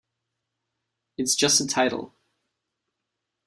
[1.19, 2.15] It's just a title.